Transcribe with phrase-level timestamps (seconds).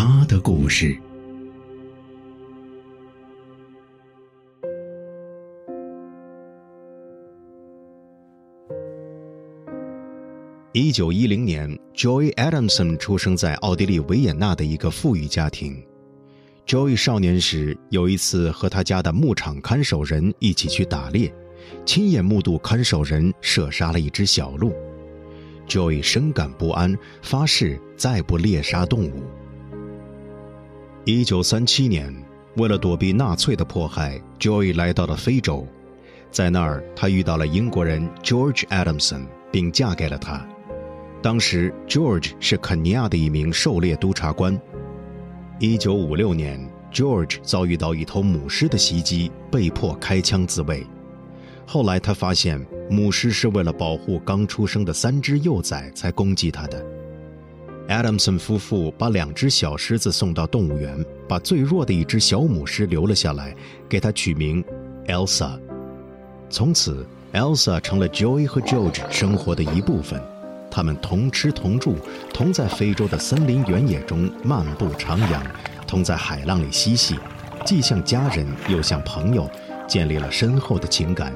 [0.00, 0.96] 他的故事。
[10.72, 15.84] 一九一零年，Joy Adamson 出生在奥地利维也纳的一个富裕家庭。
[16.64, 21.34] Joy 少年时有一次和他家的牧场看守人一起去打猎，
[21.84, 24.72] 亲眼目睹看守人射杀了一只小鹿。
[25.66, 29.24] Joy 深感不安，发誓再不猎杀动物。
[31.08, 32.14] 一九三七年，
[32.56, 35.66] 为了躲避纳粹的迫害，Joy 来到了非洲，
[36.30, 40.46] 在那儿他遇到了英国人 George Adamson，并嫁给了他。
[41.22, 44.60] 当时，George 是肯尼亚的一名狩猎督察官。
[45.58, 46.60] 一九五六年
[46.92, 50.86] ，George 遭遇到一头母狮的袭击，被迫开枪自卫。
[51.64, 52.62] 后来他发现。
[52.90, 56.82] 母狮是为了保护刚出生的三只幼崽才攻击他的。
[57.88, 63.56] Adamson 夫妇把两只小狮子送到动物园，把最弱的一只小母狮留了下来，
[63.88, 64.62] 给它取名
[65.06, 65.58] Elsa。
[66.50, 70.20] 从此，Elsa 成了 Joy 和 George 生活的一部分。
[70.70, 71.96] 他们同吃同住，
[72.32, 75.40] 同在非洲的森林原野中漫步徜徉，
[75.86, 77.18] 同在海浪里嬉戏，
[77.64, 79.50] 既像家人又像朋友，
[79.86, 81.32] 建立了深厚的情感。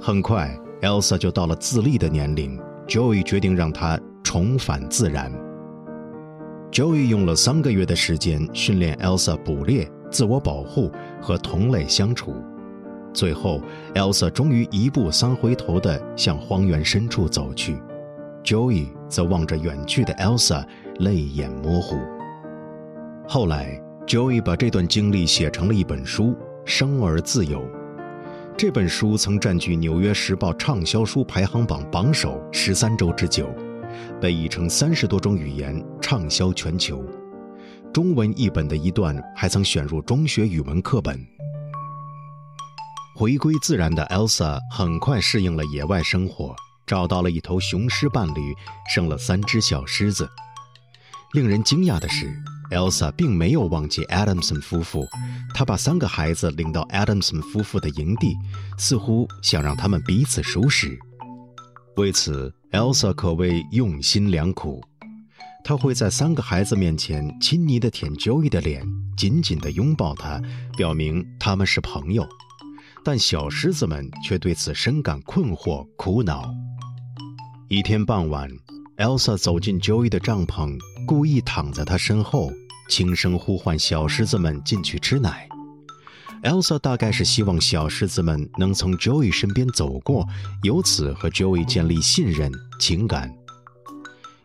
[0.00, 2.58] 很快，Elsa 就到了自立的年龄。
[2.88, 5.32] Joey 决定让她重返自然。
[6.70, 12.34] Joey 用了三个月的时间训练 Elsa 捕猎、自我保护和同类相处。
[13.14, 13.62] 最后
[13.94, 17.78] ，Elsa 终于一步三回头地向荒原深处走去。
[18.44, 20.62] Joey 则望着远去的 Elsa，
[20.98, 21.96] 泪眼模糊。
[23.26, 26.24] 后来，Joey 把这段经历写成了一本书
[26.66, 27.60] 《生而自由》。
[28.58, 33.48] 这本书曾占据《纽约时报》畅销书排行榜榜首十三周之久，
[34.20, 37.04] 被译成三十多种语言，畅销全球。
[37.92, 41.18] 中文译本的一段还曾选入中学语文课本。
[43.14, 46.54] 回归自然的 Elsa 很快适应了野外生活，
[46.86, 48.54] 找到了一头雄狮伴侣，
[48.94, 50.28] 生了三只小狮子。
[51.32, 52.32] 令人惊讶的是。
[52.70, 55.08] Elsa 并没有忘记 Adamson 夫妇，
[55.54, 58.36] 她把三个孩子领到 Adamson 夫妇的营地，
[58.76, 60.98] 似乎想让他们彼此熟识。
[61.98, 64.80] 为此，Elsa 可谓用心良苦。
[65.64, 68.86] 她会在三个孩子面前亲昵地舔 Joey 的脸，
[69.16, 70.40] 紧紧地拥抱他，
[70.76, 72.24] 表明他们是朋友。
[73.04, 76.48] 但小狮子们却对此深感困惑、苦恼。
[77.68, 78.48] 一天傍晚。
[78.96, 82.52] Elsa 走进 Joey 的帐篷，故意躺在他身后，
[82.88, 85.48] 轻声呼唤小狮子们进去吃奶。
[86.42, 90.26] Elsa 大概是希望小狮子们能从 Joey 身边走过，
[90.62, 93.34] 由此和 Joey 建立信任情感。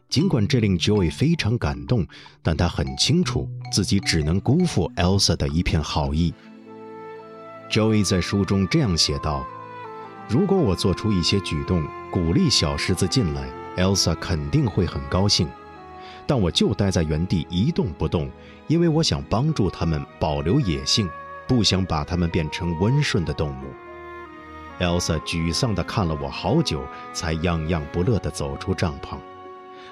[0.09, 2.06] 尽管这令 Joey 非常感动，
[2.42, 6.34] 但他很清楚自己只能辜负 Elsa 的一片好意。
[7.72, 9.46] Joey 在书中这样写道
[10.30, 15.48] ：“如果我做出一些举动，鼓励小狮子进来。” Elsa 肯定会很高兴，
[16.28, 18.30] 但我就待在原地一动不动，
[18.68, 21.09] 因为我想帮助他们保留野性，
[21.48, 23.66] 不想把他们变成温顺的动物。
[24.80, 26.84] Elsa 沮丧地看了我好久，
[27.14, 29.18] 才样样不乐地走出帐篷。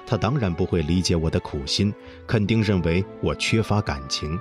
[0.04, 1.94] 他当然不会理解我的苦心，
[2.26, 4.38] 肯定认为我缺乏感情。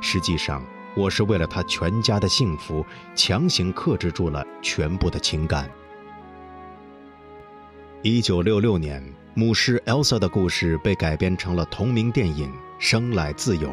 [0.00, 0.62] 实际上，
[0.94, 2.84] 我是为了他全家的幸福，
[3.14, 5.70] 强行克制住了全部的情感。
[8.02, 9.02] 一九六六年，
[9.34, 13.68] 母狮 Elsa 的故事被改编成了同名电影《生来自由》。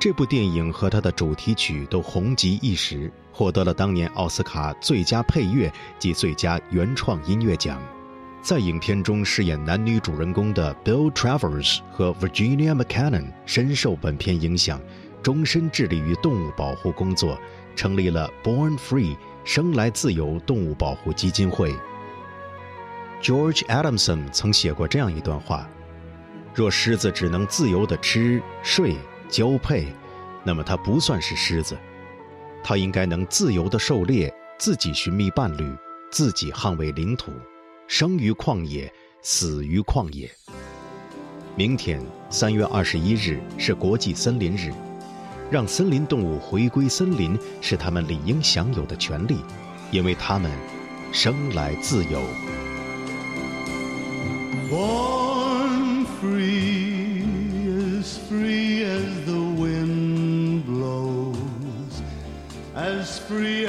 [0.00, 7.78] 这部电影和它的主题曲都红极一时，获得了当年奥斯卡最佳配乐及最佳原创音乐奖。
[8.40, 14.80] 在影片中饰演男女主人公的 Bill Travers 和 Virginia McCann 深受本片影响，
[15.22, 17.38] 终身致力于动物保护工作，
[17.76, 21.74] 成立了 Born Free 生来自由动物保护基金会。
[23.20, 25.68] George Adamson 曾写过这样一段话：
[26.54, 28.96] 若狮子只能自由地吃、睡、
[29.30, 29.86] 交配，
[30.44, 31.78] 那么它不算是狮子。
[32.62, 35.74] 它应该能自由地狩猎，自己寻觅伴侣，
[36.10, 37.32] 自己捍卫领土，
[37.86, 38.92] 生于旷野，
[39.22, 40.30] 死于旷野。
[41.56, 44.72] 明天三月二十一日是国际森林日，
[45.50, 49.38] 让森林动物回归森林是他们理应享有的权利，
[49.90, 50.50] 因为他们
[51.12, 52.22] 生来自由。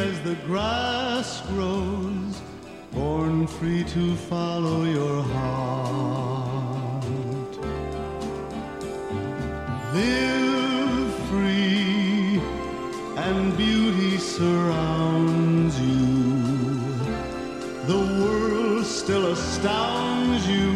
[0.02, 2.42] As the grass grows,
[2.92, 7.04] born free to follow your heart.
[9.94, 12.42] Live free,
[13.28, 16.10] and beauty surrounds you.
[17.92, 20.70] The world still astounds you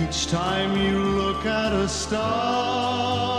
[0.00, 3.29] each time you look at a star.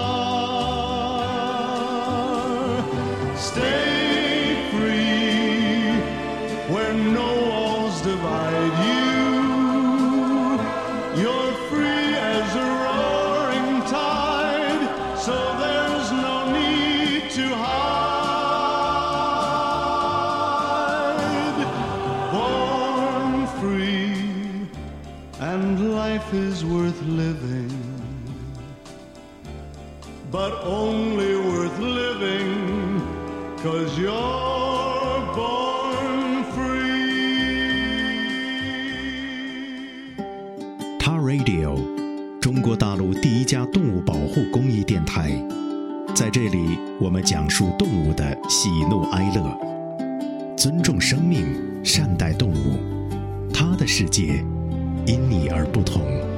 [26.02, 27.70] Life is worth living,
[30.32, 33.00] but only worth living
[33.62, 37.76] cause you're born free.
[40.98, 41.78] Ta Radio，
[42.42, 45.30] 中国大陆第一家动物保护公益电台，
[46.16, 49.56] 在这里我们讲述动物的喜怒哀乐，
[50.58, 51.46] 尊重生命，
[51.84, 52.80] 善待动物，
[53.54, 54.44] 它的世界
[55.06, 56.31] 因你而不同。